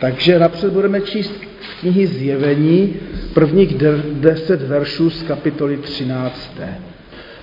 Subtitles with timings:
[0.00, 1.32] Takže napřed budeme číst
[1.80, 2.96] knihy Zjevení,
[3.34, 3.74] prvních
[4.12, 6.60] deset veršů z kapitoly 13.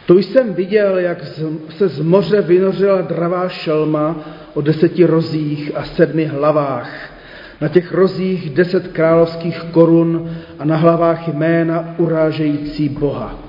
[0.05, 1.23] Tu jsem viděl, jak
[1.69, 4.15] se z moře vynořila dravá šelma
[4.53, 7.13] o deseti rozích a sedmi hlavách.
[7.61, 13.39] Na těch rozích deset královských korun a na hlavách jména urážející Boha.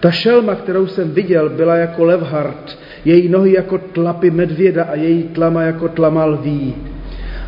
[0.00, 5.22] Ta šelma, kterou jsem viděl, byla jako levhart, její nohy jako tlapy medvěda a její
[5.22, 6.74] tlama jako tlama lví.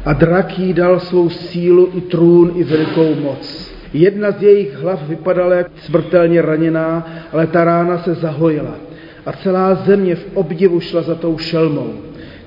[0.04, 3.70] A drak jí dal svou sílu i trůn i velikou moc.
[3.92, 8.74] Jedna z jejich hlav vypadala jak smrtelně raněná, ale ta rána se zahojila.
[9.26, 11.92] A celá země v obdivu šla za tou šelmou.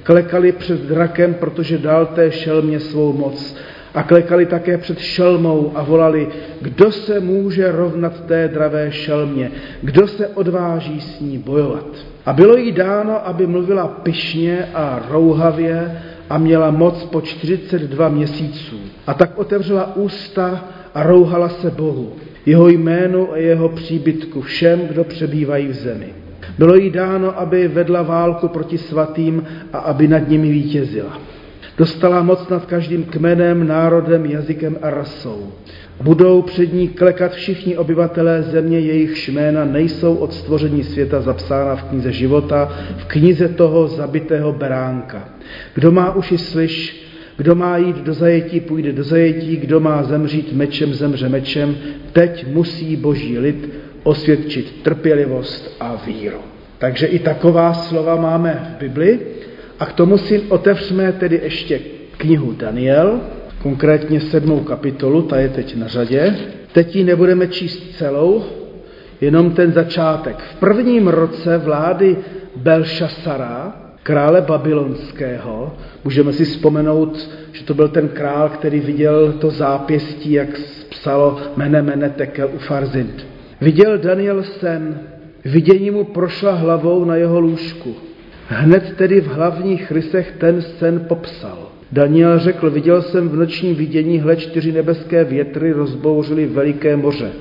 [0.03, 3.55] Klekali před drakem, protože dal té šelmě svou moc.
[3.94, 6.27] A klekali také před šelmou a volali,
[6.61, 11.85] kdo se může rovnat té dravé šelmě, kdo se odváží s ní bojovat.
[12.25, 18.79] A bylo jí dáno, aby mluvila pyšně a rouhavě a měla moc po 42 měsíců.
[19.07, 22.13] A tak otevřela ústa a rouhala se Bohu,
[22.45, 26.07] jeho jménu a jeho příbytku všem, kdo přebývají v zemi.
[26.57, 29.43] Bylo jí dáno, aby vedla válku proti svatým
[29.73, 31.19] a aby nad nimi vítězila.
[31.77, 35.53] Dostala moc nad každým kmenem, národem, jazykem a rasou.
[36.02, 41.83] Budou před ní klekat všichni obyvatelé země, jejich jména nejsou od stvoření světa zapsána v
[41.83, 45.30] knize života, v knize toho zabitého beránka.
[45.73, 47.03] Kdo má uši slyš,
[47.38, 51.75] kdo má jít do zajetí, půjde do zajetí, kdo má zemřít mečem, zemře mečem.
[52.11, 53.69] Teď musí boží lid
[54.03, 56.39] osvědčit trpělivost a víru.
[56.77, 59.19] Takže i taková slova máme v Bibli.
[59.84, 61.80] A k tomu si otevřeme tedy ještě
[62.17, 63.20] knihu Daniel,
[63.62, 66.36] konkrétně sedmou kapitolu, ta je teď na řadě.
[66.72, 68.44] Teď ji nebudeme číst celou,
[69.22, 70.36] jenom ten začátek.
[70.38, 72.17] V prvním roce vlády
[72.56, 75.73] Belšasara, krále babylonského,
[76.04, 80.50] můžeme si vzpomenout, že to byl ten král, který viděl to zápěstí, jak
[80.89, 83.26] psalo mene mene tekel u Farzint.
[83.61, 85.00] Viděl Daniel sen,
[85.45, 87.95] vidění mu prošla hlavou na jeho lůžku.
[88.48, 91.58] Hned tedy v hlavních rysech ten sen popsal.
[91.92, 97.31] Daniel řekl, viděl jsem v nočním vidění, hle čtyři nebeské větry rozbouřily veliké moře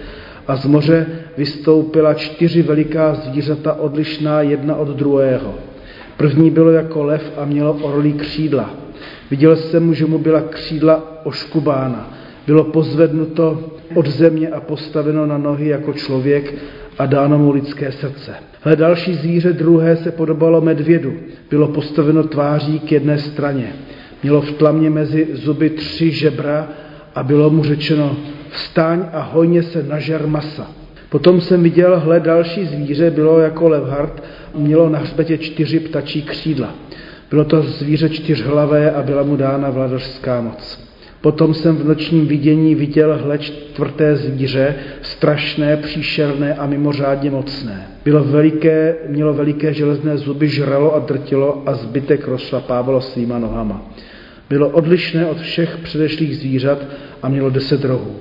[0.48, 5.54] a z moře vystoupila čtyři veliká zvířata odlišná jedna od druhého.
[6.16, 8.70] První bylo jako lev a mělo orlí křídla.
[9.30, 12.10] Viděl jsem, že mu byla křídla oškubána.
[12.46, 16.54] Bylo pozvednuto od země a postaveno na nohy jako člověk
[16.98, 18.51] a dáno mu lidské srdce.
[18.64, 21.14] Hle další zvíře druhé se podobalo medvědu.
[21.50, 23.72] Bylo postaveno tváří k jedné straně.
[24.22, 26.68] Mělo v tlamě mezi zuby tři žebra
[27.14, 28.16] a bylo mu řečeno
[28.50, 30.70] vstaň a hojně se nažer masa.
[31.08, 34.22] Potom jsem viděl, hle další zvíře, bylo jako levhart,
[34.54, 36.74] mělo na hřbetě čtyři ptačí křídla.
[37.30, 40.91] Bylo to zvíře čtyřhlavé a byla mu dána vladařská moc.
[41.22, 47.86] Potom jsem v nočním vidění viděl hle čtvrté zvíře, strašné, příšerné a mimořádně mocné.
[48.04, 53.92] Bylo veliké, mělo veliké železné zuby, žralo a drtilo a zbytek rozšlapávalo svýma nohama.
[54.50, 56.78] Bylo odlišné od všech předešlých zvířat
[57.22, 58.16] a mělo deset rohů.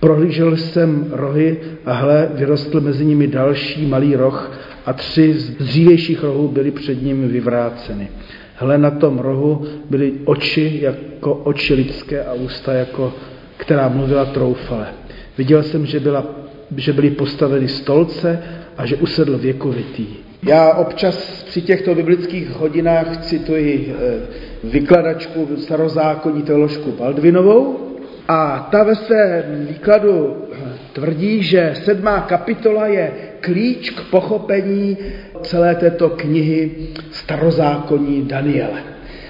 [0.00, 4.52] Prohlížel jsem rohy a hle, vyrostl mezi nimi další malý roh
[4.86, 8.08] a tři z dřívějších rohů byly před ním vyvráceny.
[8.54, 13.14] Hle, na tom rohu byly oči jako oči lidské a ústa, jako,
[13.56, 14.86] která mluvila troufale.
[15.38, 16.26] Viděl jsem, že, byla,
[16.76, 18.42] že byly postaveny stolce
[18.76, 20.06] a že usedl věkovitý.
[20.42, 24.20] Já občas při těchto biblických hodinách cituji eh,
[24.64, 27.78] vykladačku starozákonní teoložku Baldvinovou
[28.28, 30.36] a ta ve svém výkladu
[30.96, 34.96] tvrdí, že sedmá kapitola je klíč k pochopení
[35.42, 36.70] celé této knihy
[37.10, 38.82] starozákonní Daniele.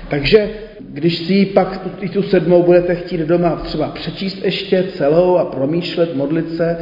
[0.08, 0.50] Takže
[0.80, 6.14] když si pak i tu sedmou budete chtít doma třeba přečíst ještě celou a promýšlet,
[6.14, 6.78] modlit se,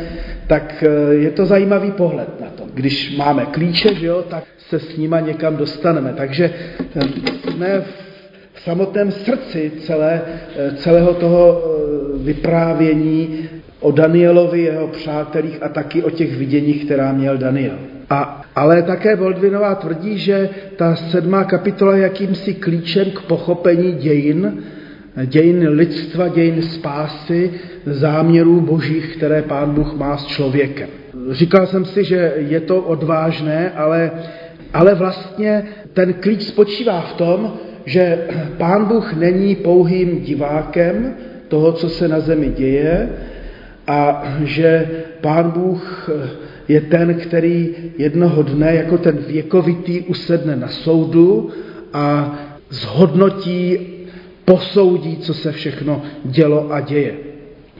[0.46, 2.64] tak eh, je to zajímavý pohled na to.
[2.74, 6.12] Když máme klíče, že jo, tak se s nima někam dostaneme.
[6.16, 6.50] Takže
[7.50, 7.80] jsme
[8.52, 10.22] v samotném srdci celé,
[10.56, 11.62] eh, celého toho
[12.25, 13.48] vyprávění
[13.84, 17.78] o Danielovi, jeho přátelích a taky o těch viděních, která měl Daniel.
[18.10, 24.62] A, ale také Boldvinová tvrdí, že ta sedmá kapitola je jakýmsi klíčem k pochopení dějin,
[25.26, 27.50] dějin lidstva, dějin spásy,
[27.86, 30.88] záměrů božích, které pán Bůh má s člověkem.
[31.30, 34.10] Říkal jsem si, že je to odvážné, ale,
[34.75, 37.52] ale vlastně ten klíč spočívá v tom,
[37.84, 38.19] že
[38.58, 41.14] pán Bůh není pouhým divákem
[41.48, 43.08] toho, co se na zemi děje,
[43.86, 44.88] a že
[45.20, 46.10] pán Bůh
[46.69, 51.50] je ten, který jednoho dne jako ten věkovitý usedne na soudu
[51.92, 52.34] a
[52.70, 53.78] zhodnotí
[54.44, 57.14] posoudí, co se všechno dělo a děje.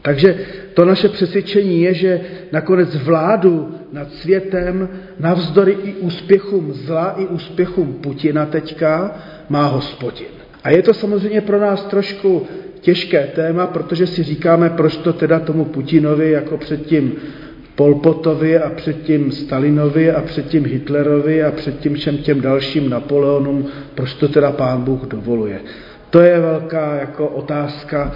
[0.03, 0.39] Takže
[0.75, 2.21] to naše přesvědčení je, že
[2.53, 4.89] nakonec vládu nad světem,
[5.21, 9.17] navzdory i úspěchům zla, i úspěchům Putina teďka,
[9.49, 10.27] má hospodin.
[10.65, 12.47] A je to samozřejmě pro nás trošku
[12.85, 17.13] těžké téma, protože si říkáme, proč to teda tomu Putinovi jako předtím
[17.75, 24.29] Polpotovi a předtím Stalinovi a předtím Hitlerovi a předtím všem těm dalším Napoleonům, proč to
[24.29, 25.61] teda pán Bůh dovoluje.
[26.11, 28.13] To je velká jako otázka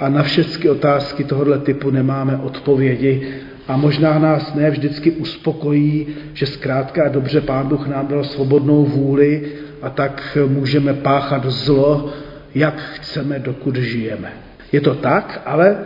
[0.00, 3.28] a na všechny otázky tohoto typu nemáme odpovědi
[3.68, 8.84] a možná nás ne vždycky uspokojí, že zkrátka a dobře pán Bůh nám dal svobodnou
[8.84, 9.42] vůli
[9.82, 12.12] a tak můžeme páchat zlo,
[12.54, 14.32] jak chceme, dokud žijeme.
[14.72, 15.76] Je to tak, ale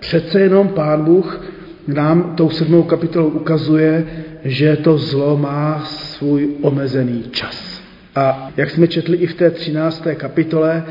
[0.00, 1.44] přece jenom pán Bůh
[1.86, 4.06] nám tou sedmou kapitolou ukazuje,
[4.44, 7.82] že to zlo má svůj omezený čas.
[8.14, 10.84] A jak jsme četli i v té třinácté kapitole,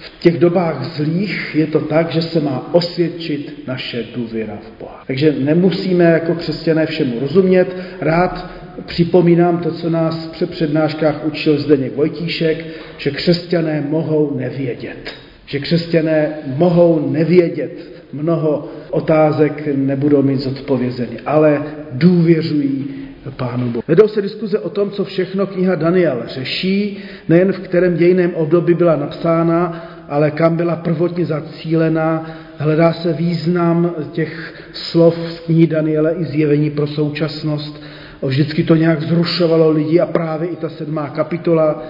[0.00, 5.04] v těch dobách zlých je to tak, že se má osvědčit naše důvěra v Boha.
[5.06, 7.76] Takže nemusíme jako křesťané všemu rozumět.
[8.00, 8.50] Rád
[8.86, 12.66] připomínám to, co nás při přednáškách učil Zdeněk Vojtíšek,
[12.98, 15.14] že křesťané mohou nevědět.
[15.46, 18.02] Že křesťané mohou nevědět.
[18.12, 21.62] Mnoho otázek nebudou mít zodpovězeny, ale
[21.92, 23.00] důvěřují
[23.36, 23.82] Pánu Bohu.
[23.88, 26.98] Vedou se diskuze o tom, co všechno kniha Daniel řeší,
[27.28, 32.30] nejen v kterém dějiném období byla napsána, ale kam byla prvotně zacílena.
[32.58, 37.82] Hledá se význam těch slov z knihy Daniele i zjevení pro současnost.
[38.22, 41.82] Vždycky to nějak zrušovalo lidi a právě i ta sedmá kapitola.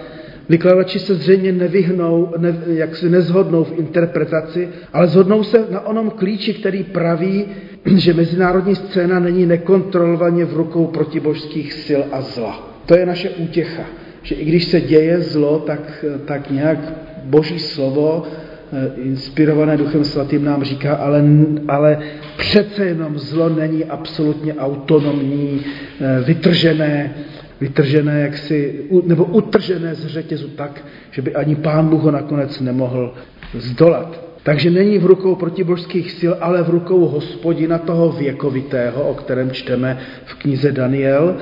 [0.49, 6.11] Vykladači se zřejmě nevyhnou, ne, jak se nezhodnou v interpretaci, ale zhodnou se na onom
[6.11, 7.45] klíči, který praví,
[7.97, 12.71] že mezinárodní scéna není nekontrolovaně v rukou protibožských sil a zla.
[12.87, 13.83] To je naše útěcha,
[14.23, 16.79] že i když se děje zlo, tak, tak nějak
[17.25, 21.25] boží slovo, eh, inspirované Duchem Svatým nám říká, ale,
[21.69, 21.99] ale
[22.37, 25.61] přece jenom zlo není absolutně autonomní,
[26.01, 27.15] eh, vytržené,
[27.61, 33.15] vytržené jaksi, nebo utržené z řetězu tak, že by ani pán Bůh ho nakonec nemohl
[33.55, 34.31] zdolat.
[34.43, 39.99] Takže není v rukou protibožských sil, ale v rukou hospodina toho věkovitého, o kterém čteme
[40.25, 41.37] v knize Daniel,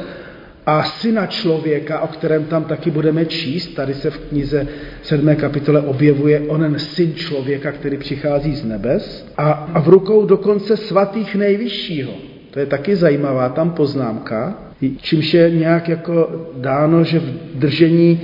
[0.69, 4.67] a syna člověka, o kterém tam taky budeme číst, tady se v knize
[5.03, 5.37] 7.
[5.37, 11.35] kapitole objevuje onen syn člověka, který přichází z nebes, a, a v rukou dokonce svatých
[11.35, 12.13] nejvyššího.
[12.51, 14.59] To je taky zajímavá tam poznámka,
[15.01, 18.21] čímž je nějak jako dáno, že v držení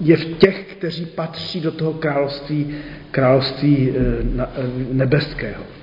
[0.00, 2.74] je v těch, kteří patří do toho království,
[3.10, 4.00] království eh,
[4.38, 4.46] eh,
[4.92, 5.73] nebeského.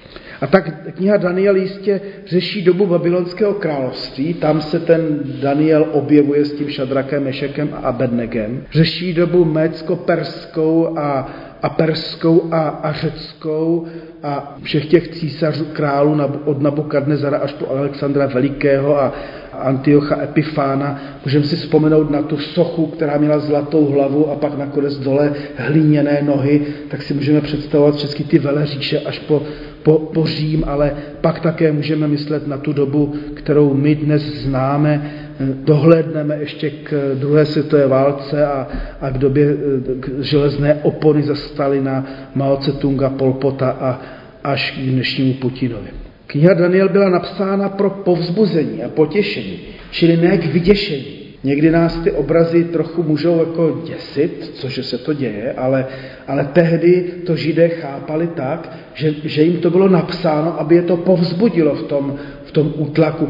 [0.42, 6.54] A tak kniha Daniel jistě řeší dobu babylonského království, tam se ten Daniel objevuje s
[6.54, 8.64] tím Šadrakem, Mešekem a Abednegem.
[8.72, 11.30] Řeší dobu mécko-perskou a,
[11.62, 13.86] a perskou a, a řeckou
[14.24, 19.14] a všech těch císařů, králů od Nabukadnezara až po Alexandra Velikého a,
[19.54, 21.02] Antiocha Epifána.
[21.26, 26.22] Můžeme si vzpomenout na tu sochu, která měla zlatou hlavu a pak nakonec dole hlíněné
[26.22, 29.44] nohy, tak si můžeme představovat všechny ty veleříše až po,
[29.84, 30.92] po, po Řím, ale
[31.22, 37.46] pak také můžeme myslet na tu dobu, kterou my dnes známe, dohlédneme ještě k druhé
[37.46, 38.68] světové válce a,
[39.02, 39.56] a k době
[40.00, 42.06] k železné opony za Stalina,
[42.36, 44.02] Mao Tse-tunga, Polpota a
[44.44, 45.90] až k dnešnímu Putinovi.
[46.28, 49.60] Kniha Daniel byla napsána pro povzbuzení a potěšení,
[49.92, 51.21] čili ne k vyděšení.
[51.44, 55.88] Někdy nás ty obrazy trochu můžou jako děsit, cože se to děje, ale,
[56.28, 60.98] ale tehdy to židé chápali tak, že, že jim to bylo napsáno, aby je to
[60.98, 63.28] povzbudilo v tom, v tom útlaku,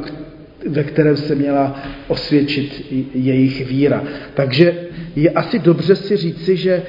[0.69, 4.03] ve kterém se měla osvědčit jejich víra.
[4.33, 4.75] Takže
[5.15, 6.83] je asi dobře si říci, že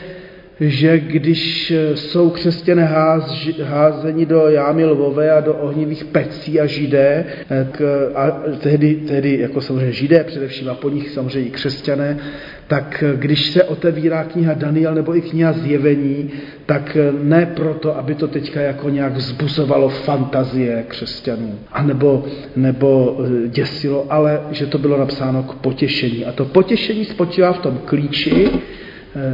[0.69, 6.67] že když eh, jsou křesťané ház, házeni do jámy lvové a do ohnivých pecí a
[6.67, 11.51] židé, eh, k, a tehdy, tehdy jako samozřejmě židé především a po nich samozřejmě i
[11.51, 12.19] křesťané,
[12.67, 16.31] tak eh, když se otevírá kniha Daniel nebo i kniha Zjevení,
[16.67, 22.25] tak ne proto, aby to teďka jako nějak vzbuzovalo fantazie křesťanů, anebo,
[22.57, 26.25] nebo děsilo, ale že to bylo napsáno k potěšení.
[26.25, 28.82] A to potěšení spočívá v tom klíči, Eh,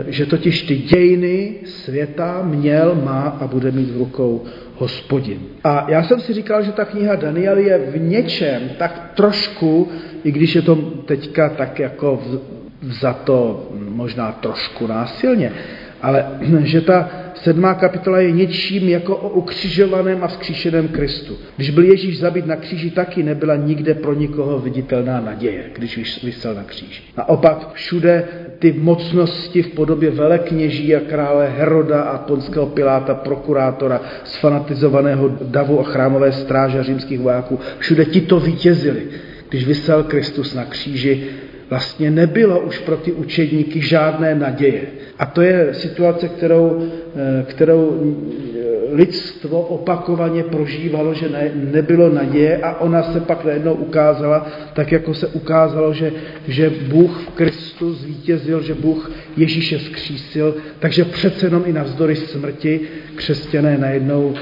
[0.08, 4.44] že totiž ty dějiny světa měl, má a bude mít v rukou
[4.74, 5.38] hospodin.
[5.64, 9.88] A já jsem si říkal, že ta kniha Daniel je v něčem tak trošku,
[10.24, 12.22] i když je to teďka tak jako
[12.82, 15.52] vzato možná trošku násilně,
[16.02, 16.26] ale
[16.62, 21.36] že ta sedmá kapitola je něčím jako o ukřižovaném a vzkříšeném Kristu.
[21.56, 26.54] Když byl Ježíš zabit na kříži, taky nebyla nikde pro nikoho viditelná naděje, když vysel
[26.54, 27.02] na kříži.
[27.16, 28.24] Naopak všude
[28.58, 35.84] ty mocnosti v podobě velekněží a krále Heroda a ponského Piláta, prokurátora, sfanatizovaného davu a
[35.84, 39.02] chrámové stráže římských vojáků, všude ti to vítězili.
[39.48, 41.26] Když vysel Kristus na kříži,
[41.70, 44.82] vlastně nebylo už pro ty učedníky žádné naděje.
[45.18, 48.14] A to je situace, kterou, eh, kterou
[48.92, 55.14] lidstvo opakovaně prožívalo, že ne, nebylo naděje a ona se pak najednou ukázala, tak jako
[55.14, 56.12] se ukázalo, že,
[56.48, 62.80] že Bůh v Kristu zvítězil, že Bůh Ježíše zkřísil, takže přece jenom i navzdory smrti
[63.14, 64.34] křesťané najednou,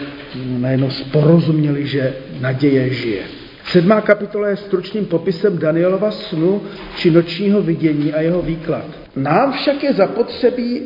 [0.58, 3.22] najednou porozuměli, že naděje žije.
[3.66, 6.62] Sedmá kapitola je stručným popisem Danielova snu
[6.96, 8.86] či nočního vidění a jeho výklad.
[9.16, 10.82] Nám však je zapotřebí,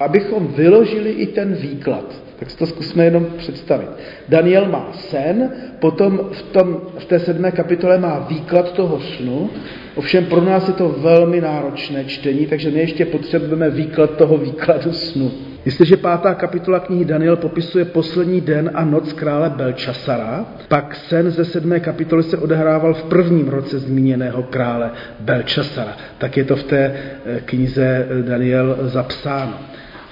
[0.00, 2.22] abychom vyložili i ten výklad.
[2.42, 3.88] Tak si to zkusme jenom představit.
[4.28, 9.50] Daniel má sen, potom v, tom, v té sedmé kapitole má výklad toho snu,
[9.94, 14.92] ovšem pro nás je to velmi náročné čtení, takže my ještě potřebujeme výklad toho výkladu
[14.92, 15.32] snu.
[15.64, 21.44] Jestliže pátá kapitola knihy Daniel popisuje poslední den a noc krále Belčasara, pak sen ze
[21.44, 25.96] sedmé kapitoly se odehrával v prvním roce zmíněného krále Belčasara.
[26.18, 26.94] Tak je to v té
[27.26, 29.54] eh, knize eh, Daniel zapsáno.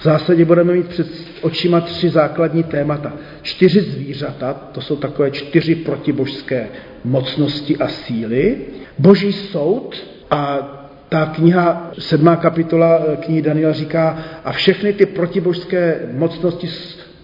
[0.01, 1.07] V zásadě budeme mít před
[1.41, 3.13] očima tři základní témata.
[3.41, 6.67] Čtyři zvířata, to jsou takové čtyři protibožské
[7.03, 8.57] mocnosti a síly,
[8.99, 10.59] boží soud a
[11.09, 16.69] ta kniha, sedmá kapitola eh, knihy Daniela říká, a všechny ty protibožské mocnosti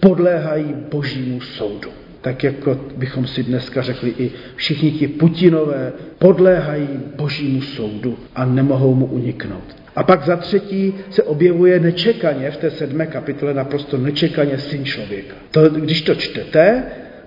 [0.00, 1.90] podléhají božímu soudu.
[2.20, 8.94] Tak jako bychom si dneska řekli, i všichni ti Putinové podléhají božímu soudu a nemohou
[8.94, 9.77] mu uniknout.
[9.98, 15.34] A pak za třetí se objevuje nečekaně v té sedmé kapitole, naprosto nečekaně syn člověka.
[15.50, 16.82] To, když to čtete,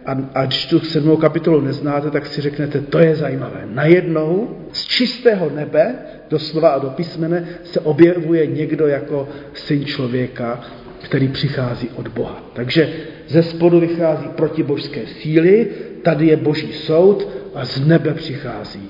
[0.06, 3.62] a, a když tu sedmou kapitolu neznáte, tak si řeknete, to je zajímavé.
[3.66, 5.96] Najednou z čistého nebe,
[6.30, 10.62] doslova a do písmene, se objevuje někdo jako syn člověka,
[11.02, 12.52] který přichází od Boha.
[12.54, 12.94] Takže
[13.28, 15.68] ze spodu vychází protibožské síly,
[16.02, 18.90] tady je boží soud a z nebe přichází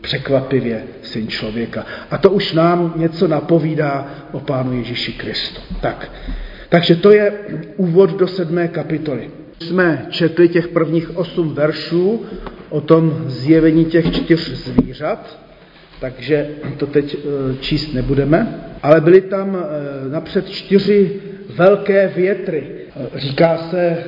[0.00, 1.86] překvapivě syn člověka.
[2.10, 5.60] A to už nám něco napovídá o Pánu Ježíši Kristu.
[5.80, 6.12] Tak.
[6.68, 7.32] Takže to je
[7.76, 12.22] úvod do sedmé kapitoly jsme četli těch prvních osm veršů
[12.68, 15.38] o tom zjevení těch čtyř zvířat,
[16.00, 21.20] takže to teď eh, číst nebudeme, ale byly tam eh, napřed čtyři
[21.56, 22.66] velké větry.
[23.14, 24.04] Říká se,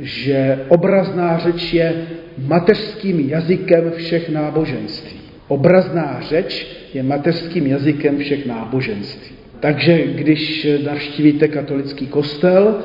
[0.00, 2.06] že obrazná řeč je
[2.46, 5.18] mateřským jazykem všech náboženství.
[5.48, 9.36] Obrazná řeč je mateřským jazykem všech náboženství.
[9.60, 12.78] Takže když navštívíte katolický kostel,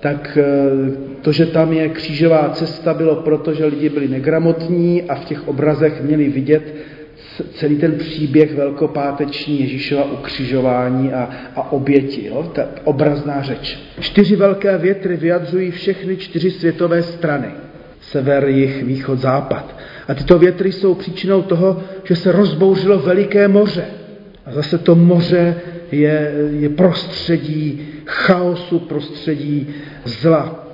[0.00, 0.44] tak eh,
[1.22, 5.48] to, že tam je křížová cesta, bylo proto, že lidi byli negramotní a v těch
[5.48, 6.74] obrazech měli vidět
[7.54, 12.26] celý ten příběh velkopáteční Ježíšova ukřižování a, a oběti.
[12.26, 12.50] Jo?
[12.54, 13.78] Ta obrazná řeč.
[14.00, 17.48] Čtyři velké větry vyjadřují všechny čtyři světové strany.
[18.00, 19.76] Sever, jih, východ, západ.
[20.08, 23.84] A tyto větry jsou příčinou toho, že se rozbouřilo veliké moře.
[24.46, 25.54] A zase to moře
[25.92, 29.66] je, je prostředí chaosu, prostředí
[30.04, 30.64] zla.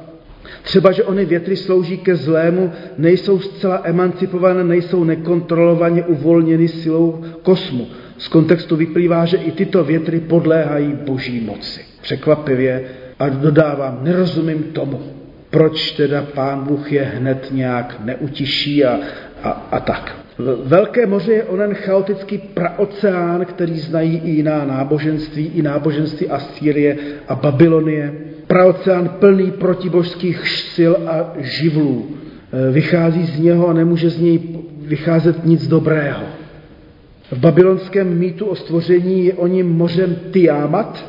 [0.63, 7.87] Třeba, že ony větry slouží ke zlému, nejsou zcela emancipované, nejsou nekontrolovaně uvolněny silou kosmu.
[8.19, 11.81] Z kontextu vyplývá, že i tyto větry podléhají boží moci.
[12.03, 12.85] Překvapivě
[13.19, 15.01] a dodávám, nerozumím tomu,
[15.55, 18.99] proč teda pán Bůh je hned nějak neutiší a,
[19.43, 20.17] a, a tak.
[20.65, 26.97] Velké moře je onen chaotický praoceán, který znají i jiná náboženství, i náboženství Asýrie
[27.29, 28.15] a Babylonie
[28.47, 32.07] praoceán plný protibožských sil a živlů.
[32.07, 34.41] E, vychází z něho a nemůže z něj
[34.79, 36.25] vycházet nic dobrého.
[37.31, 41.05] V babylonském mýtu o stvoření je o ním mořem Tiamat.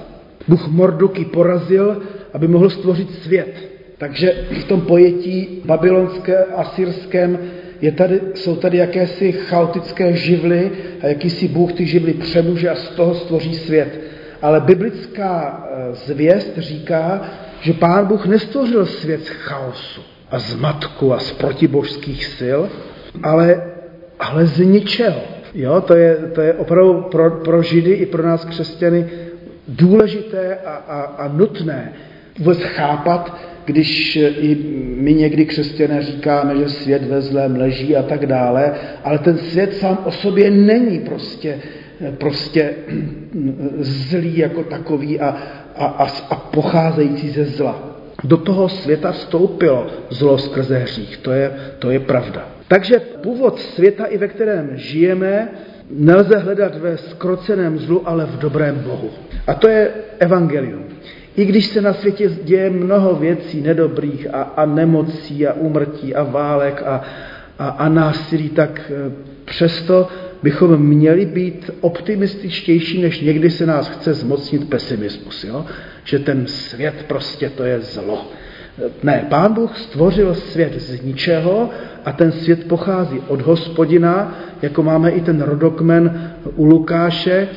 [0.47, 1.97] Bůh Morduky porazil,
[2.33, 3.74] aby mohl stvořit svět.
[3.97, 7.39] Takže v tom pojetí babylonské a syrském
[7.81, 10.71] je tady, jsou tady jakési chaotické živly
[11.01, 13.99] a jakýsi Bůh ty živly přemůže a z toho stvoří svět.
[14.41, 17.21] Ale biblická eh, zvěst říká,
[17.61, 22.59] že Pán Bůh nestvořil svět z chaosu a zmatku a z protibožských sil,
[23.23, 23.63] ale,
[24.19, 25.21] ale z ničeho.
[25.53, 29.09] Jo, to je, to je opravdu pro, pro Židy i pro nás křesťany
[29.67, 31.93] důležité a, a, a nutné
[32.39, 34.57] vůbec chápat, když i
[34.97, 39.73] my někdy křesťané říkáme, že svět ve zlém leží a tak dále, ale ten svět
[39.73, 41.59] sám o sobě není prostě
[42.17, 42.73] prostě
[43.79, 45.37] zlý jako takový a,
[45.75, 47.91] a, a, a pocházející ze zla.
[48.23, 52.49] Do toho světa vstoupilo zlo skrze hřích, to je, to je pravda.
[52.67, 55.49] Takže původ světa, i ve kterém žijeme,
[55.89, 59.09] Nelze hledat ve skroceném zlu, ale v dobrém Bohu.
[59.47, 60.83] A to je evangelium.
[61.35, 66.23] I když se na světě děje mnoho věcí nedobrých a, a nemocí a úmrtí a
[66.23, 67.01] válek a,
[67.59, 69.11] a, a násilí, tak eh,
[69.45, 70.07] přesto
[70.43, 75.43] bychom měli být optimističtější, než někdy se nás chce zmocnit pesimismus.
[75.43, 75.65] Jo?
[76.03, 78.31] Že ten svět prostě to je zlo.
[79.03, 81.69] Ne, pán Bůh stvořil svět z ničeho
[82.05, 87.47] a ten svět pochází od hospodina, jako máme i ten rodokmen u Lukáše,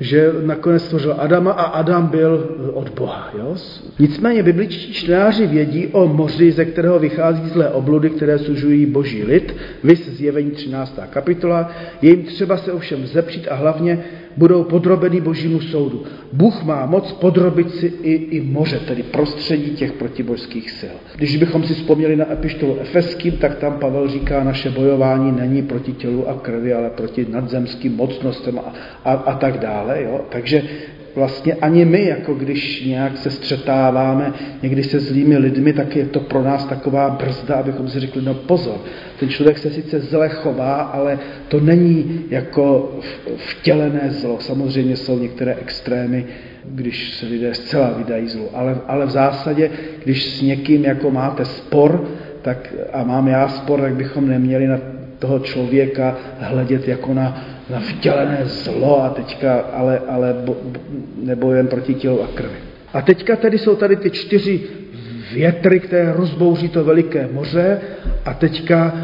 [0.00, 3.30] že nakonec stvořil Adama a Adam byl od Boha.
[3.38, 3.56] Jo?
[3.98, 9.56] Nicméně bibličtí čtenáři vědí o moři, ze kterého vychází zlé obludy, které sužují boží lid,
[9.84, 10.98] vys zjevení 13.
[11.10, 11.70] kapitola,
[12.02, 14.04] je jim třeba se ovšem zepřít a hlavně
[14.36, 16.04] budou podrobeny božímu soudu.
[16.32, 20.96] Bůh má moc podrobit si i, i moře, tedy prostředí těch protibožských sil.
[21.16, 25.92] Když bychom si vzpomněli na epištolu Efeským, tak tam Pavel říká, naše bojování není proti
[25.92, 28.72] tělu a krvi, ale proti nadzemským mocnostem a,
[29.04, 30.02] a, a tak dále.
[30.02, 30.20] Jo?
[30.28, 30.62] Takže
[31.16, 34.32] vlastně ani my, jako když nějak se střetáváme
[34.62, 38.34] někdy se zlými lidmi, tak je to pro nás taková brzda, abychom si řekli, no
[38.34, 38.76] pozor,
[39.20, 41.18] ten člověk se sice zle chová, ale
[41.48, 42.98] to není jako
[43.36, 44.40] vtělené zlo.
[44.40, 46.24] Samozřejmě jsou některé extrémy,
[46.64, 49.70] když se lidé zcela vydají zlu, ale, ale v zásadě,
[50.04, 52.08] když s někým jako máte spor,
[52.42, 57.80] tak, a mám já spor, tak bychom neměli na toho člověka hledět jako na, na
[57.80, 60.56] vtělené zlo a teďka, ale, ale bo,
[61.22, 62.56] nebojujeme proti tělu a krvi.
[62.92, 64.60] A teďka tady jsou tady ty čtyři
[65.32, 67.80] větry, které rozbouří to veliké moře
[68.24, 68.94] a teďka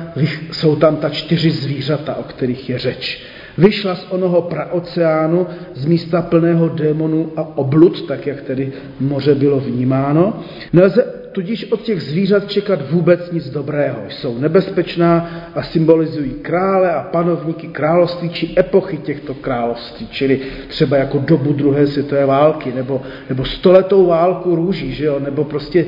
[0.52, 3.24] jsou tam ta čtyři zvířata, o kterých je řeč.
[3.58, 9.60] Vyšla z onoho praoceánu, z místa plného démonů a oblud, tak jak tedy moře bylo
[9.60, 10.40] vnímáno.
[10.72, 13.98] Nelze tudíž od těch zvířat čekat vůbec nic dobrého.
[14.08, 21.18] Jsou nebezpečná a symbolizují krále a panovníky království či epochy těchto království, čili třeba jako
[21.18, 25.20] dobu druhé světové války, nebo, nebo stoletou válku růží, že jo?
[25.24, 25.86] nebo prostě,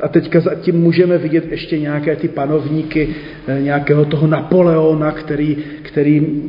[0.00, 3.08] a teďka zatím můžeme vidět ještě nějaké ty panovníky,
[3.46, 6.42] eh, nějakého toho Napoleona, který, který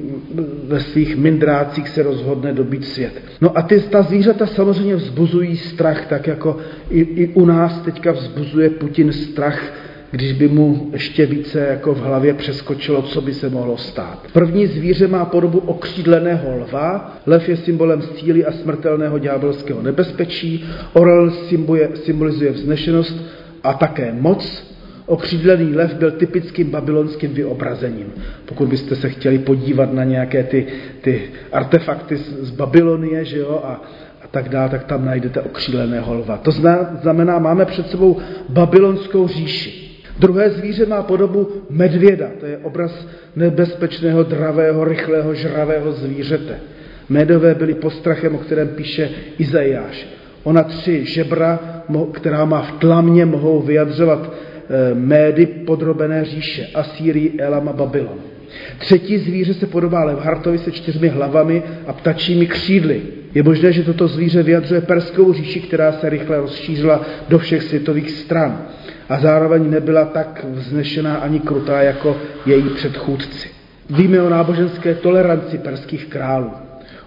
[0.68, 3.22] ve svých mindrácích se rozhodne dobít svět.
[3.42, 6.58] No a ty, ta zvířata samozřejmě vzbuzují strach, tak jako
[6.90, 9.74] i, i u nás teďka vzbuzuje Putin strach,
[10.12, 14.28] když by mu ještě více jako v hlavě přeskočilo, co by se mohlo stát.
[14.34, 21.32] První zvíře má podobu okřídleného lva, lev je symbolem síly a smrtelného ďábelského nebezpečí, orel
[21.94, 23.18] symbolizuje vznešenost
[23.64, 24.76] a také moc,
[25.08, 28.14] Okřídlený lev byl typickým babylonským vyobrazením.
[28.46, 30.68] Pokud byste se chtěli podívat na nějaké ty,
[31.02, 33.82] ty artefakty z, z Babylonie, že jo, a
[34.36, 36.38] tak dále, tak tam najdete okřídleného lva.
[36.38, 36.52] To
[37.02, 38.18] znamená, máme před sebou
[38.50, 40.02] babylonskou říši.
[40.20, 46.60] Druhé zvíře má podobu medvěda, to je obraz nebezpečného, dravého, rychlého, žravého zvířete.
[47.10, 50.08] Médové byly postrachem, o kterém píše Izajáš.
[50.44, 51.60] Ona tři žebra,
[52.12, 54.32] která má v tlamě, mohou vyjadřovat
[54.70, 58.18] Eh, médy podrobené říše, Asýrii, Elam a Babylon.
[58.78, 63.02] Třetí zvíře se podobá levhartovi se čtyřmi hlavami a ptačími křídly.
[63.36, 68.12] Je možné, že toto zvíře vyjadřuje perskou říši, která se rychle rozšířila do všech světových
[68.12, 68.62] stran
[69.10, 73.50] a zároveň nebyla tak vznešená ani krutá jako její předchůdci.
[73.90, 76.52] Víme o náboženské toleranci perských králů.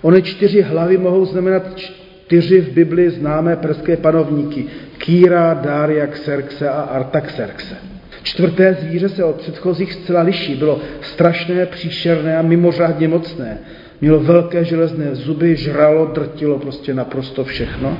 [0.03, 4.65] Ony čtyři hlavy mohou znamenat čtyři v Bibli známé perské panovníky.
[4.99, 7.77] Kýra, Dária, Xerxe a Artaxerxe.
[8.23, 10.55] Čtvrté zvíře se od předchozích zcela liší.
[10.55, 13.59] Bylo strašné, příšerné a mimořádně mocné.
[14.01, 17.99] Mělo velké železné zuby, žralo, drtilo prostě naprosto všechno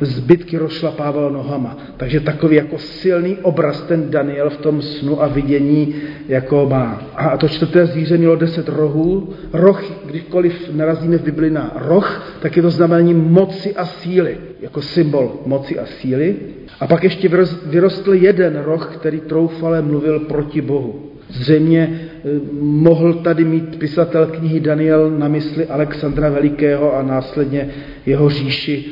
[0.00, 1.76] zbytky rozšlapával nohama.
[1.96, 5.94] Takže takový jako silný obraz ten Daniel v tom snu a vidění
[6.28, 7.02] jako má.
[7.16, 9.28] A to čtvrté zvíře mělo deset rohů.
[9.52, 14.82] Roh, kdykoliv narazíme v Bibli na roh, tak je to znamení moci a síly, jako
[14.82, 16.36] symbol moci a síly.
[16.80, 17.30] A pak ještě
[17.66, 21.09] vyrostl jeden roh, který troufale mluvil proti Bohu.
[21.30, 22.28] Zřejmě eh,
[22.60, 27.68] mohl tady mít pisatel knihy Daniel na mysli Alexandra Velikého a následně
[28.06, 28.84] jeho říši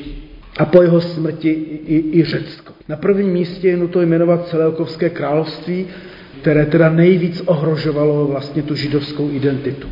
[0.58, 1.48] a po jeho smrti
[1.86, 2.72] i, i Řecko.
[2.88, 5.86] Na prvním místě je nutno jmenovat Seleukovské království,
[6.40, 9.88] které teda nejvíc ohrožovalo vlastně tu židovskou identitu.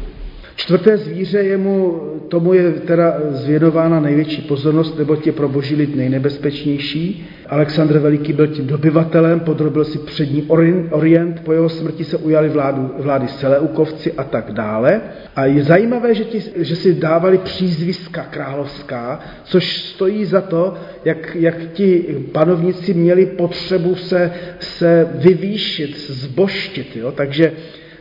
[0.57, 5.97] Čtvrté zvíře je mu, tomu je teda zvěnována největší pozornost, nebo je pro boží lid
[5.97, 7.29] nejnebezpečnější.
[7.49, 10.43] Alexandr Veliký byl tím dobyvatelem, podrobil si přední
[10.91, 15.01] orient, po jeho smrti se ujali vládu, vlády Seleukovci a tak dále.
[15.37, 21.37] A je zajímavé, že, ti, že si dávali přízviska královská, což stojí za to, jak,
[21.41, 26.97] jak ti panovníci měli potřebu se, se vyvýšit, zboštit.
[26.97, 27.13] Jo?
[27.13, 27.53] Takže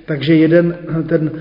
[0.05, 1.31] takže jeden, ten,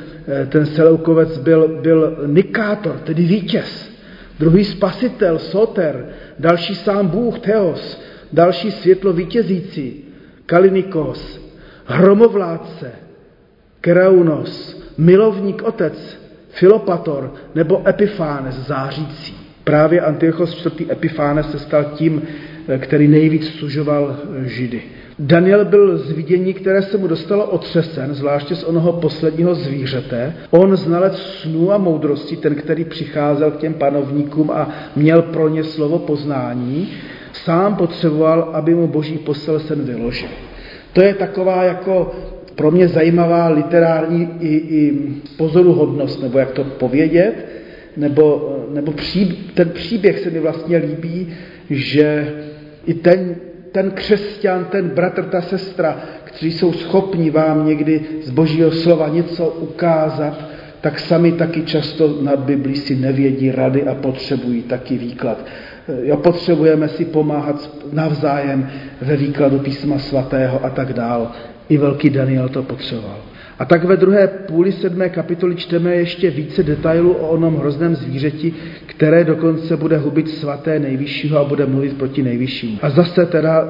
[0.48, 3.92] ten Seleukovec byl, byl Nikátor, tedy vítěz,
[4.38, 6.06] druhý spasitel, Soter,
[6.38, 10.04] další sám Bůh, Theos, další světlo vítězící,
[10.46, 11.40] Kalinikos,
[11.86, 12.92] hromovládce,
[13.80, 16.18] Keraunos, milovník otec,
[16.50, 19.36] Filopator nebo Epifánes zářící.
[19.64, 20.90] Právě Antiochos IV.
[20.90, 22.22] Epifánes se stal tím,
[22.78, 24.82] který nejvíc sužoval Židy.
[25.18, 30.34] Daniel byl z vidění, které se mu dostalo otřesen, zvláště z onoho posledního zvířete.
[30.50, 35.64] On znalec snů a moudrosti, ten, který přicházel k těm panovníkům a měl pro ně
[35.64, 36.88] slovo poznání,
[37.32, 40.28] sám potřeboval, aby mu boží posel sen vyložil.
[40.92, 42.14] To je taková jako
[42.54, 44.92] pro mě zajímavá literární i, i
[45.36, 47.46] pozoruhodnost, nebo jak to povědět,
[47.96, 51.28] nebo, nebo pří, ten příběh se mi vlastně líbí,
[51.70, 52.34] že
[52.86, 53.36] i ten,
[53.74, 59.48] ten křesťan, ten bratr, ta sestra, kteří jsou schopni vám někdy z božího slova něco
[59.48, 60.44] ukázat,
[60.80, 65.46] tak sami taky často nad Biblí si nevědí rady a potřebují taky výklad.
[66.02, 71.32] Jo, potřebujeme si pomáhat navzájem ve výkladu písma svatého a tak dál.
[71.68, 73.33] I velký Daniel to potřeboval.
[73.58, 78.52] A tak ve druhé půli sedmé kapitoly čteme ještě více detailů o onom hrozném zvířeti,
[78.86, 82.78] které dokonce bude hubit svaté nejvyššího a bude mluvit proti nejvyššímu.
[82.82, 83.68] A zase teda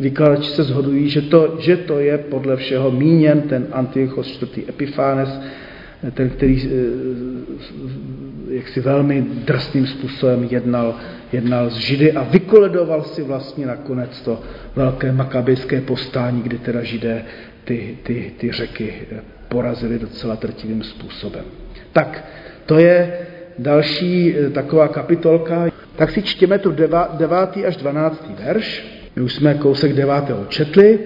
[0.00, 4.68] vykladači se shodují, že to, že to je podle všeho míněn ten Antiochos IV.
[4.68, 5.40] Epifánes,
[6.14, 6.68] ten, který eh,
[8.54, 10.94] jaksi velmi drsným způsobem jednal,
[11.32, 14.40] jednal s Židy a vykoledoval si vlastně nakonec to
[14.76, 17.24] velké makabejské postání, kdy teda Židé
[17.64, 18.94] ty, ty, ty řeky
[19.48, 21.44] porazili docela trtivým způsobem.
[21.92, 22.24] Tak,
[22.66, 23.18] to je
[23.58, 25.70] další eh, taková kapitolka.
[25.96, 26.74] Tak si čtěme tu
[27.18, 28.86] devátý až dvanáctý verš.
[29.16, 30.98] My už jsme kousek devátého četli.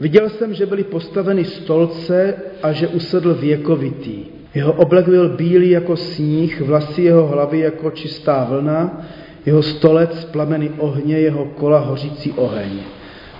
[0.00, 4.24] Viděl jsem, že byly postaveny stolce a že usedl věkovitý.
[4.54, 9.06] Jeho oblek byl bílý jako sníh, vlasy jeho hlavy jako čistá vlna,
[9.46, 12.70] jeho stolec plameny ohně, jeho kola hořící oheň.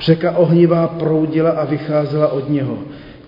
[0.01, 2.79] Řeka ohnivá proudila a vycházela od něho.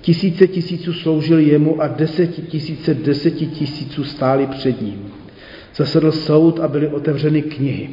[0.01, 5.13] Tisíce tisíců sloužili jemu a deseti tisíce deseti tisíců stáli před ním.
[5.77, 7.89] Zasedl soud a byly otevřeny knihy.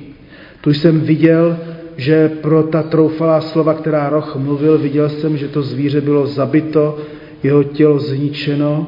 [0.61, 1.57] Tu jsem viděl,
[1.97, 6.97] že pro ta troufalá slova, která roh mluvil, viděl jsem, že to zvíře bylo zabito,
[7.43, 8.87] jeho tělo zničeno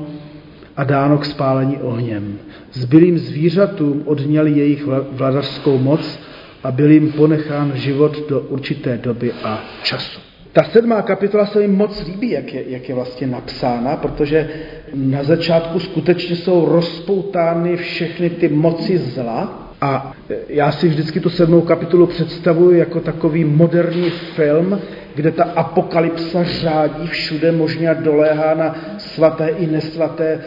[0.77, 2.37] a dáno k spálení ohněm.
[2.73, 6.19] Zbylým zvířatům odněli jejich vladařskou moc
[6.63, 10.19] a byl jim ponechán život do určité doby a času.
[10.53, 14.49] Ta sedmá kapitola se mi moc líbí, jak je, jak je vlastně napsána, protože
[14.93, 20.13] na začátku skutečně jsou rozpoutány všechny ty moci zla, a
[20.49, 24.79] já si vždycky tu sedmou kapitolu představuji jako takový moderní film,
[25.15, 30.39] kde ta apokalypsa řádí všude možně a doléhá na svaté i nesvaté,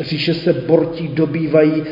[0.00, 1.82] říše, se bortí, dobývají,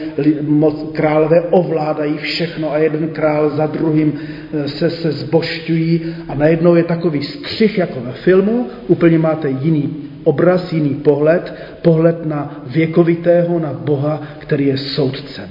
[0.93, 6.15] králové ovládají všechno a jeden král za druhým eh, se, se zbošťují.
[6.29, 12.27] A najednou je takový střih jako ve filmu, úplně máte jiný obraz, jiný pohled, pohled
[12.27, 15.49] na věkovitého, na Boha, který je soudcem.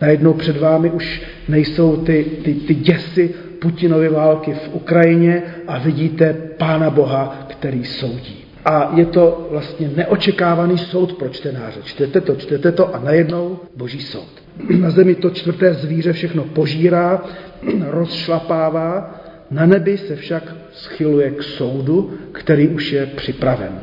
[0.00, 6.36] Najednou před vámi už nejsou ty, ty, ty děsy Putinovy války v Ukrajině a vidíte
[6.58, 8.44] Pána Boha, který soudí.
[8.64, 11.80] A je to vlastně neočekávaný soud pro čtenáře.
[11.84, 14.28] Čtete to, čtete to a najednou boží soud.
[14.80, 17.24] Na zemi to čtvrté zvíře všechno požírá,
[17.86, 23.80] rozšlapává, na nebi se však schyluje k soudu, který už je připraven.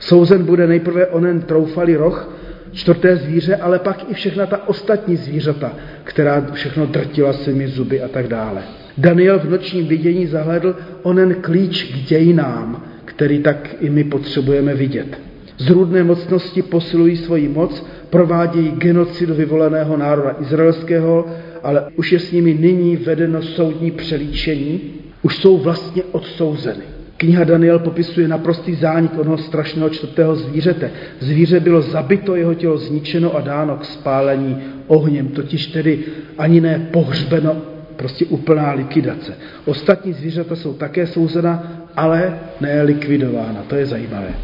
[0.00, 2.34] Souzen bude nejprve onen troufalý roh,
[2.72, 5.72] čtvrté zvíře, ale pak i všechna ta ostatní zvířata,
[6.04, 8.62] která všechno drtila svými zuby a tak dále.
[8.98, 15.20] Daniel v nočním vidění zahledl onen klíč k dějinám, který tak i my potřebujeme vidět.
[15.58, 21.26] Zrůdné mocnosti posilují svoji moc, provádějí genocidu vyvoleného národa izraelského,
[21.62, 24.80] ale už je s nimi nyní vedeno soudní přelíčení,
[25.22, 26.84] už jsou vlastně odsouzeny.
[27.16, 30.90] Kniha Daniel popisuje naprostý zánik onoho strašného čtvrtého zvířete.
[31.20, 34.56] Zvíře bylo zabito, jeho tělo zničeno a dáno k spálení
[34.86, 35.98] ohněm, totiž tedy
[36.38, 37.56] ani ne pohřbeno,
[37.98, 39.34] prostě úplná likvidace.
[39.64, 43.62] Ostatní zvířata jsou také souzena, ale ne likvidována.
[43.68, 44.34] To je zajímavé.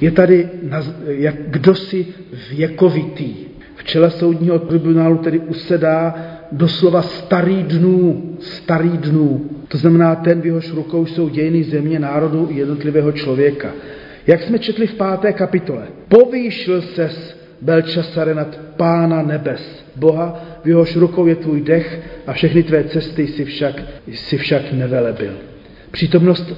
[0.00, 0.48] Je tady
[1.06, 2.06] jak kdosi
[2.50, 3.34] věkovitý.
[3.76, 6.14] V čele soudního tribunálu tedy usedá
[6.52, 9.50] doslova starý dnů, starý dnů.
[9.68, 13.72] To znamená ten, v jehož rukou jsou dějiny země, národu i jednotlivého člověka.
[14.26, 20.96] Jak jsme četli v páté kapitole, povýšil ses Belčasare nad pána nebes, Boha, v jehož
[20.96, 25.32] rukou je tvůj dech a všechny tvé cesty si však, si však nevelebil.
[25.90, 26.52] Přítomnost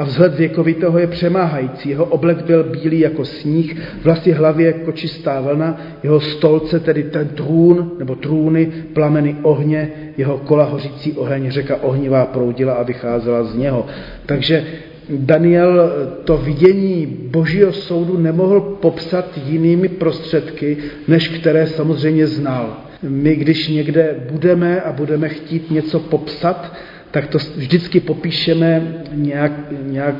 [0.00, 1.88] a vzhled věkovitého je přemáhající.
[1.88, 7.28] Jeho oblek byl bílý jako sníh, vlasy hlavě jako čistá vlna, jeho stolce, tedy ten
[7.28, 13.54] trůn nebo trůny, plameny ohně, jeho kola hořící oheň, řeka ohnivá proudila a vycházela z
[13.54, 13.86] něho.
[14.26, 14.64] Takže
[15.10, 15.92] Daniel
[16.24, 20.76] to vidění božího soudu nemohl popsat jinými prostředky,
[21.08, 22.76] než které samozřejmě znal.
[23.02, 26.72] My, když někde budeme a budeme chtít něco popsat,
[27.10, 30.14] tak to vždycky popíšeme nějak, nějak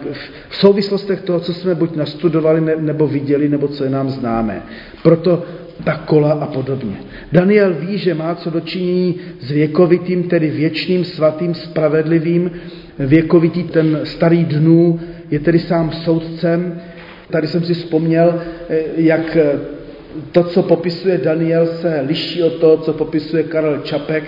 [0.48, 4.62] v souvislostech toho, co jsme buď nastudovali, nebo viděli, nebo co je nám známé.
[5.03, 5.42] Proto
[5.85, 6.96] ta kola a podobně.
[7.33, 12.50] Daniel ví, že má co dočinění s věkovitým, tedy věčným, svatým, spravedlivým.
[13.06, 16.80] Věkovitý ten starý dnů je tedy sám soudcem.
[17.30, 19.36] Tady jsem si vzpomněl, eh, jak
[20.32, 24.24] to, co popisuje Daniel, se liší od toho, co popisuje Karel Čapek,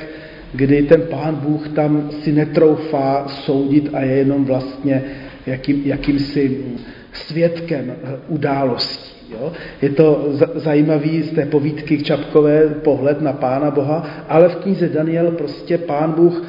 [0.53, 5.03] kdy ten pán Bůh tam si netroufá soudit a je jenom vlastně
[5.47, 6.59] jakým, jakýmsi
[7.13, 7.93] svědkem
[8.29, 9.13] událostí.
[9.33, 9.53] Jo?
[9.83, 15.31] Je to zajímavý z té povídky Čapkové pohled na Pána Boha, ale v knize Daniel
[15.31, 16.43] prostě Pán Bůh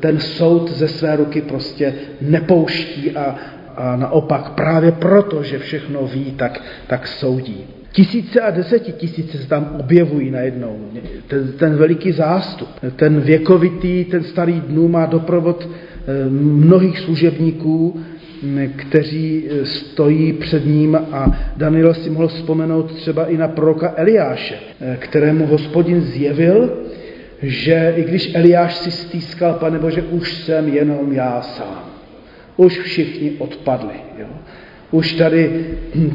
[0.00, 3.36] ten soud ze své ruky prostě nepouští a,
[3.76, 7.64] a naopak právě proto, že všechno ví, tak, tak soudí.
[7.92, 10.76] Tisíce a desetitisíce se tam objevují najednou.
[11.26, 18.00] Ten, ten veliký zástup, ten věkovitý, ten starý dnů má doprovod eh, mnohých služebníků,
[18.76, 24.54] kteří eh, stojí před ním a Daniel si mohl vzpomenout třeba i na proroka Eliáše,
[24.80, 26.70] eh, kterému hospodin zjevil,
[27.42, 31.84] že i když Eliáš si stýskal, pane Bože, už jsem jenom já sám.
[32.56, 33.94] Už všichni odpadli.
[34.18, 34.26] Jo?
[34.90, 35.66] Už tady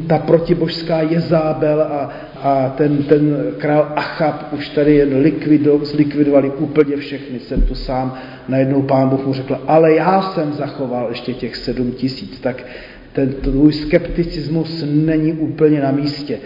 [0.06, 2.10] ta protibožská Jezábel a,
[2.42, 7.40] a ten, ten král Achab už tady jen likvido, zlikvidovali úplně všechny.
[7.40, 11.92] Jsem tu sám, najednou pán Bůh mu řekl, ale já jsem zachoval ještě těch sedm
[11.92, 12.40] tisíc.
[12.40, 12.64] Tak
[13.12, 16.38] ten tvůj skepticismus není úplně na místě.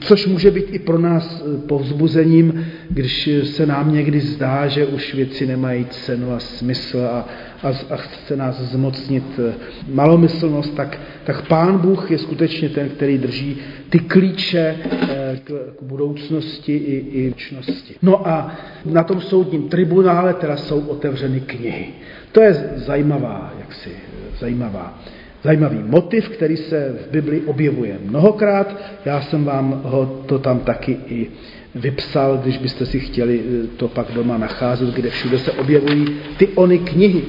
[0.00, 5.14] Což může být i pro nás eh, povzbuzením, když se nám někdy zdá, že už
[5.14, 7.28] věci nemají cenu a smysl a,
[7.62, 9.54] a, a chce nás zmocnit eh,
[9.88, 13.56] malomyslnost, tak, tak Pán Bůh je skutečně ten, který drží
[13.90, 17.94] ty klíče eh, k, k budoucnosti i, i čnosti.
[18.02, 21.86] No a na tom soudním tribunále teda jsou otevřeny knihy.
[22.32, 23.90] To je zajímavá, jaksi,
[24.38, 25.02] zajímavá
[25.42, 28.76] zajímavý motiv, který se v Bibli objevuje mnohokrát.
[29.04, 31.26] Já jsem vám ho to tam taky i
[31.74, 36.48] vypsal, když byste si chtěli eh, to pak doma nacházet, kde všude se objevují ty
[36.48, 37.22] ony knihy.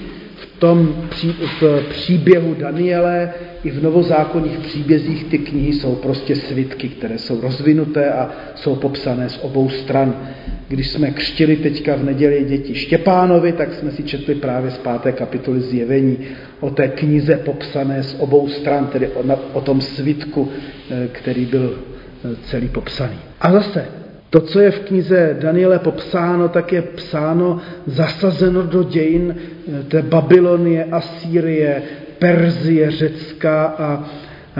[0.61, 7.17] Tom pří, v příběhu Daniele i v novozákonních příbězích ty knihy jsou prostě svitky, které
[7.17, 10.27] jsou rozvinuté a jsou popsané z obou stran.
[10.67, 15.11] Když jsme křtili teďka v neděli děti Štěpánovi, tak jsme si četli právě z páté
[15.11, 16.17] kapitoly zjevení
[16.59, 20.49] o té knize popsané z obou stran, tedy o, o tom svitku,
[20.91, 21.79] eh, který byl
[22.25, 23.17] eh, celý popsaný.
[23.41, 23.85] A zase,
[24.31, 30.01] to, co je v knize Daniele popsáno, tak je psáno, zasazeno do dějin eh, té
[30.01, 31.83] Babylonie, Asýrie,
[32.19, 34.03] Perzie, Řecka a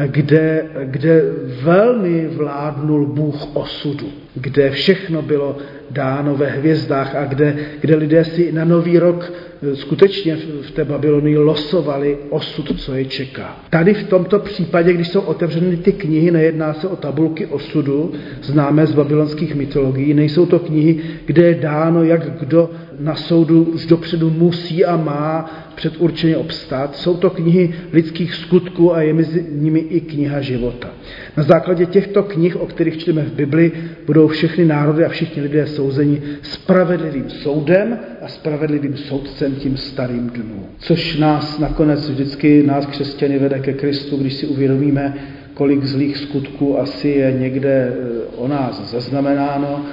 [0.08, 1.22] kde, kde
[1.64, 5.58] velmi vládnul Bůh osudu, kde všechno bylo
[5.92, 9.34] dáno ve hvězdách a kde, kde lidé si na nový rok
[9.72, 13.60] e, skutečně v té Babylonii losovali osud, co je čeká.
[13.70, 18.88] Tady v tomto případě, když jsou otevřeny ty knihy, nejedná se o tabulky osudu, známé
[18.88, 24.30] z babylonských mytologií, nejsou to knihy, kde je dáno, jak kdo na soudu už dopředu
[24.30, 26.96] musí a má předurčeně obstát.
[26.96, 30.90] Jsou to knihy lidských skutků a je mezi nimi i kniha života.
[31.38, 33.72] Na základě těchto knih, o kterých čteme v Bibli,
[34.06, 40.66] budou všechny národy a všichni lidé souzeni spravedlivým soudem a spravedlivým soudcem tím starým dnů.
[40.80, 45.14] Což nás nakonec vždycky, nás křesťany vede ke Kristu, když si uvědomíme,
[45.54, 47.96] kolik zlých skutků asi je někde eh,
[48.36, 49.86] o nás zaznamenáno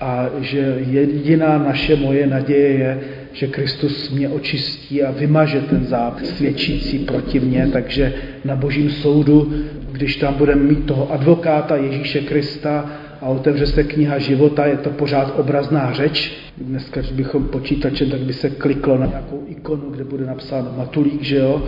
[0.00, 3.00] a že jediná naše moje naděje je,
[3.32, 9.52] že Kristus mě očistí a vymaže ten západ svědčící proti mně, takže na božím soudu,
[9.92, 12.90] když tam budeme mít toho advokáta Ježíše Krista
[13.20, 16.32] a otevře se kniha života, je to pořád obrazná řeč.
[16.58, 21.22] Dneska, když bychom počítačem, tak by se kliklo na nějakou ikonu, kde bude napsáno Matulík,
[21.22, 21.62] že jo?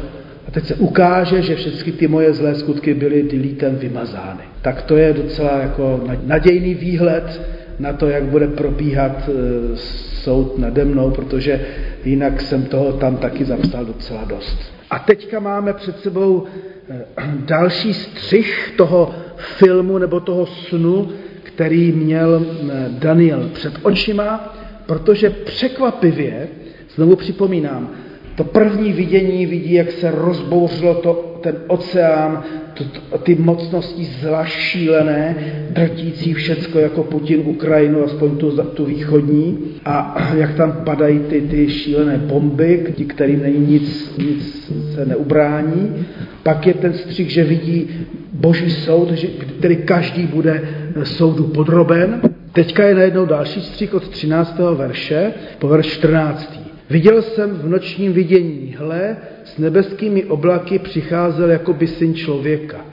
[0.48, 4.42] A teď se ukáže, že všechny ty moje zlé skutky byly deletem vymazány.
[4.62, 7.40] Tak to je docela jako nadějný výhled
[7.78, 9.76] na to, jak bude probíhat e,
[10.22, 11.60] soud nade mnou, protože
[12.04, 14.72] jinak jsem toho tam taky zapsal docela dost.
[14.90, 16.46] A teďka máme před sebou
[16.90, 17.04] e,
[17.46, 21.08] další střih toho filmu nebo toho snu,
[21.54, 24.54] který měl e, Daniel před očima,
[24.86, 26.48] protože překvapivě,
[26.94, 27.90] znovu připomínám,
[28.34, 32.42] To první vidění vidí, jak se rozbouřilo to, ten oceán,
[33.22, 35.36] ty mocnosti zla šílené,
[35.70, 41.70] drtící všecko jako Putin Ukrajinu, aspoň tu, tu východní, a jak tam padají ty, ty
[41.70, 46.06] šílené bomby, kterým není nic, nic se neubrání.
[46.42, 47.88] Pak je ten střih, že vidí
[48.32, 49.12] boží soud,
[49.58, 50.62] který každý bude
[51.02, 52.20] soudu podroben.
[52.52, 54.58] Teďka je najednou další střih od 13.
[54.76, 56.59] verše po verš 14.
[56.90, 62.84] Viděl jsem v nočním vidění, hle, s nebeskými oblaky přicházel jako by syn člověka.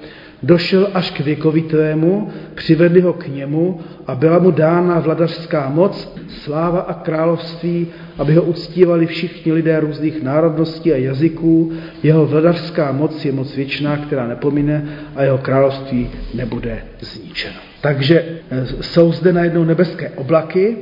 [0.43, 6.79] Došel až k věkovitvému, přivedli ho k němu a byla mu dána vladařská moc, sláva
[6.79, 11.71] a království, aby ho uctívali všichni lidé různých národností a jazyků.
[12.03, 17.59] Jeho vladařská moc je moc věčná, která nepomine a jeho království nebude zničeno.
[17.81, 20.77] Takže eh, jsou zde najednou nebeské oblaky,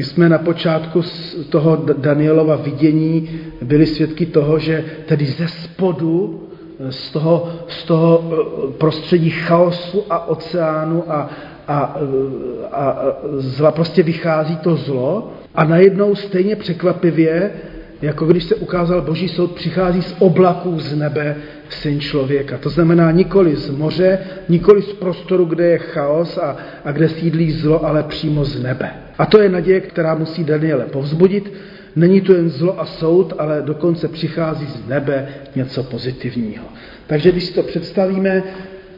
[0.00, 3.30] my jsme na počátku z toho Danielova vidění
[3.62, 6.42] byli svědky toho, že tedy ze spodu,
[6.90, 11.30] z toho, z toho eh, prostředí chaosu a oceánu a,
[11.68, 11.96] a, a,
[12.72, 17.50] a zla prostě vychází to zlo a najednou stejně překvapivě
[18.02, 21.36] jako když se ukázal boží soud, přichází z oblaků z nebe
[21.68, 22.58] syn člověka.
[22.58, 27.52] To znamená nikoli z moře, nikoli z prostoru, kde je chaos a, a kde sídlí
[27.52, 29.09] zlo, ale přímo z nebe.
[29.20, 31.52] A to je naděje, která musí Daniele povzbudit.
[31.96, 36.64] Není to jen zlo a soud, ale dokonce přichází z nebe něco pozitivního.
[37.06, 38.42] Takže když si to představíme,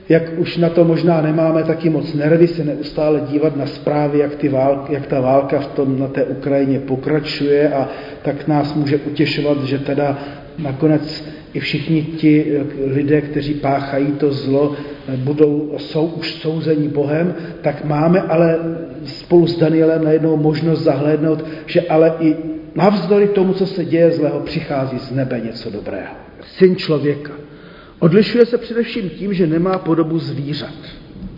[0.09, 4.35] jak už na to možná nemáme taky moc nervy se neustále dívat na zprávy, jak,
[4.35, 7.89] ty války, jak ta válka v tom, na té Ukrajině pokračuje a
[8.23, 10.19] tak nás může utěšovat, že teda
[10.59, 11.25] nakonec
[11.55, 14.77] i všichni ti lidé, kteří páchají to zlo,
[15.17, 18.59] budou, jsou už souzení Bohem, tak máme ale
[19.05, 22.37] spolu s Danielem najednou možnost zahlédnout, že ale i
[22.75, 26.15] navzdory tomu, co se děje zlého, přichází z nebe něco dobrého.
[26.41, 27.33] Syn člověka.
[27.99, 30.75] Odlišuje se především tím, že nemá podobu zvířat,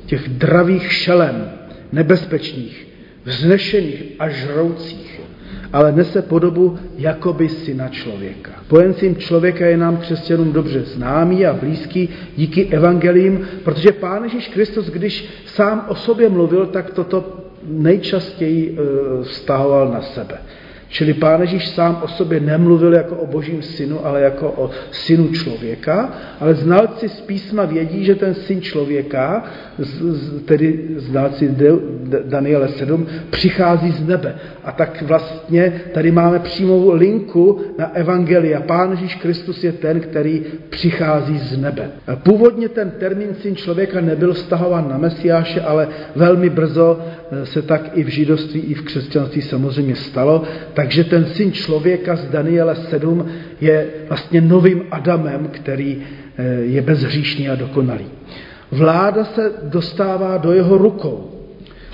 [0.06, 1.50] těch dravých šelem,
[1.92, 2.86] nebezpečných,
[3.24, 5.13] vznešených a žroucích,
[5.74, 8.50] ale nese podobu jakoby syna člověka.
[8.68, 14.86] Pojencím člověka je nám křesťanům dobře známý a blízký díky evangelím, protože Pán Ježíš Kristus,
[14.86, 17.24] když sám o sobě mluvil, tak toto
[17.66, 20.38] nejčastěji e, vztahoval na sebe.
[20.94, 25.28] Čili Pán Ježíš sám o sobě nemluvil jako o božím synu, ale jako o synu
[25.28, 29.44] člověka, ale znalci z písma vědí, že ten syn člověka,
[30.44, 31.54] tedy znalci
[32.24, 34.34] Daniele 7, přichází z nebe.
[34.64, 38.60] A tak vlastně tady máme přímou linku na Evangelia.
[38.60, 41.90] Pán Ježíš Kristus je ten, který přichází z nebe.
[42.22, 47.00] Původně ten termín syn člověka nebyl vztahován na Mesiáše, ale velmi brzo
[47.44, 50.42] se tak i v židovství, i v křesťanství samozřejmě stalo.
[50.74, 53.26] Takže ten syn člověka z Daniela 7
[53.60, 56.02] je vlastně novým Adamem, který
[56.36, 58.06] eh, je bezhříšný a dokonalý.
[58.70, 61.30] Vláda se dostává do jeho rukou.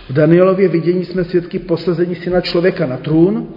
[0.08, 3.48] V Danielově vidění jsme svědky posazení syna člověka na trůn,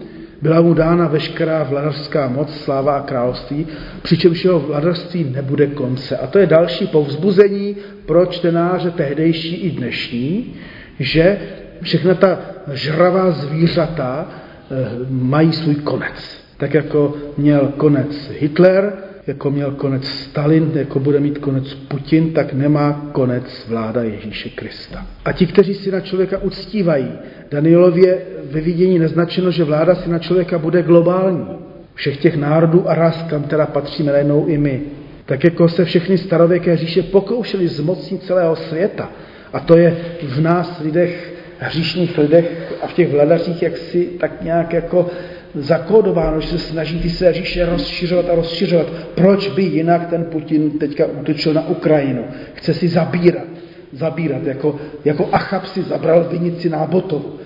[0.41, 3.67] byla mu dána veškerá vladařská moc, sláva a království,
[4.01, 6.17] přičemž jeho vladařství nebude konce.
[6.17, 10.53] A to je další povzbuzení pro čtenáře tehdejší i dnešní,
[10.99, 11.37] že
[11.83, 12.39] všechna ta
[12.71, 16.43] žravá zvířata eh, mají svůj konec.
[16.57, 18.93] Tak jako měl konec Hitler,
[19.27, 25.05] jako měl konec Stalin, jako bude mít konec Putin, tak nemá konec vláda Ježíše Krista.
[25.25, 27.07] A ti, kteří si na člověka uctívají,
[27.51, 28.17] Danielově
[28.51, 31.47] ve vidění naznačeno, že vláda si na člověka bude globální.
[31.93, 34.81] Všech těch národů a ras, kam teda patříme najednou i my.
[35.25, 39.09] Tak jako se všechny starověké říše pokoušeli zmocnit celého světa.
[39.53, 41.32] A to je v nás lidech
[41.63, 45.09] hříšných lidech a v těch vladařích jak si tak nějak jako
[45.55, 48.87] zakódováno, že se snaží ty své říše rozšiřovat a rozšiřovat.
[49.15, 52.23] Proč by jinak ten Putin teďka útočil na Ukrajinu?
[52.53, 53.47] Chce si zabírat,
[53.91, 57.39] zabírat, jako, jako Achab si zabral vinici Nábotovu.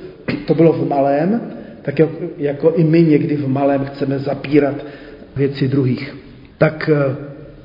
[0.46, 1.42] To bylo v malém,
[1.82, 4.76] tak jako, jako i my někdy v malém chceme zabírat
[5.36, 6.16] věci druhých.
[6.58, 7.16] Tak eh,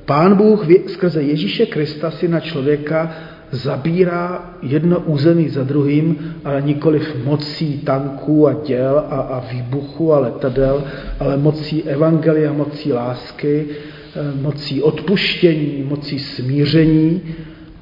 [0.05, 3.15] Pán Bůh skrze Ježíše Krista si na člověka
[3.53, 10.19] zabírá jedno území za druhým, ale nikoliv mocí tanků a děl a, a výbuchu a
[10.19, 10.83] letadel,
[11.19, 17.21] ale mocí evangelia, mocí lásky, eh, mocí odpuštění, mocí smíření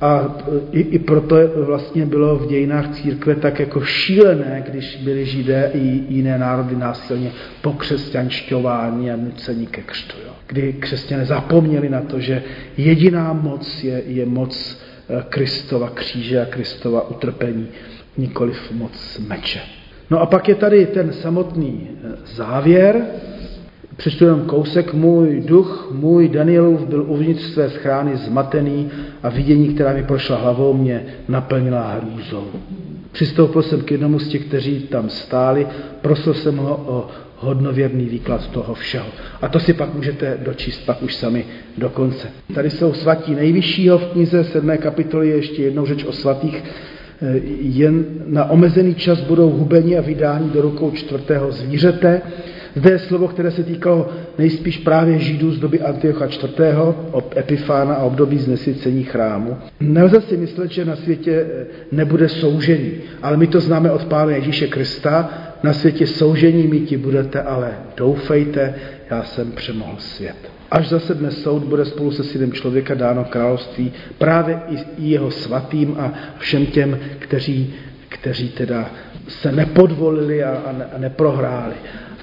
[0.02, 0.38] a
[0.72, 6.04] i, i proto vlastně bylo v dějinách církve tak jako šílené, když byli židé i
[6.10, 10.18] jiné národy násilně pokřesťanšťováni a nuceni ke křtu.
[10.26, 10.34] Jo.
[10.48, 12.44] Kdy křesťané zapomněli na to, že
[12.78, 14.91] jediná moc je, je moc Eh,
[15.30, 17.68] Kristova kříže a Kristova utrpení,
[18.18, 19.62] nikoliv moc meče.
[20.10, 23.06] No a pak je tady ten samotný eh, závěr,
[24.02, 24.94] Přečtu jenom kousek.
[24.94, 28.90] Můj duch, můj Danielův byl uvnitř své schrány zmatený
[29.24, 32.48] a vidění, která mi prošla hlavou, mě naplnila hrůzou.
[33.12, 35.68] Přistoupil jsem k jednomu z těch, kteří tam stáli,
[36.02, 37.08] prosil jsem ho o
[37.42, 39.08] hodnověrný výklad toho všeho.
[39.42, 41.46] A to si pak můžete dočíst pak už sami
[41.78, 42.28] do konce.
[42.54, 44.78] Tady jsou svatí nejvyššího v knize 7.
[44.78, 46.64] kapitoly, je ještě jednou řeč o svatých,
[47.22, 52.22] eh, jen na omezený čas budou hubeni a vydání do rukou čtvrtého zvířete.
[52.76, 57.96] Zde je slovo, které se týkalo nejspíš právě Židů z doby Antiocha IV., ob Epifána
[57.96, 59.58] a období znesycení chrámu.
[59.80, 64.32] Nelze si myslet, že na světě eh, nebude soužení, ale my to známe od Pána
[64.32, 65.30] Ježíše Krista.
[65.64, 68.76] Na světě soužení míti budete, ale doufejte,
[69.10, 70.36] já jsem přemohl svět.
[70.72, 75.96] Až zase dnes soud bude spolu se synem člověka dáno království právě i jeho svatým
[76.00, 77.74] a všem těm, kteří,
[78.10, 78.90] kteří teda
[79.28, 81.76] se nepodvolili a, a, ne, a neprohráli.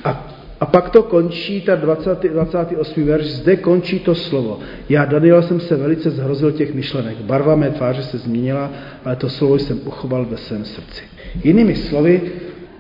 [0.04, 3.04] A a pak to končí, ta 20, 28.
[3.06, 4.58] verš, zde končí to slovo.
[4.88, 7.16] Já, Daniel, jsem se velice zhrozil těch myšlenek.
[7.16, 8.70] Barva mé tváře se změnila,
[9.04, 11.02] ale to slovo jsem uchoval ve svém srdci.
[11.44, 12.22] Jinými slovy,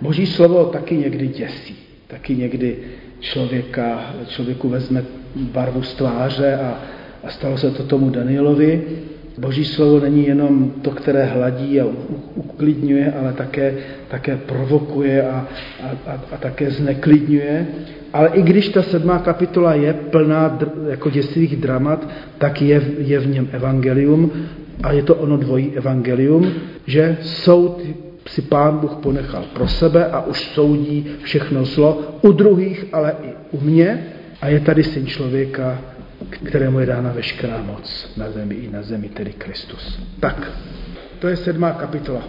[0.02, 1.76] boží slovo taky někdy děsí.
[2.06, 2.76] Taky někdy
[3.20, 6.78] člověka, člověku vezme barvu z tváře a,
[7.24, 8.82] a stalo se to tomu Danielovi.
[9.38, 11.86] Boží slovo není jenom to, které hladí a
[12.34, 13.74] uklidňuje, ale také,
[14.08, 15.46] také provokuje a,
[15.82, 17.66] a, a, a také zneklidňuje.
[18.12, 23.26] Ale i když ta sedmá kapitola je plná jako děsivých dramat, tak je, je v
[23.26, 24.32] něm evangelium
[24.82, 26.52] a je to ono dvojí evangelium,
[26.86, 27.82] že soud
[28.28, 33.32] si pán Bůh ponechal pro sebe a už soudí všechno zlo u druhých, ale i
[33.50, 34.06] u mě.
[34.40, 35.78] A je tady syn člověka,
[36.44, 39.98] kterému je dána veškerá moc na zemi i na zemi, tedy Kristus.
[40.20, 40.52] Tak,
[41.18, 42.22] to je sedmá kapitola.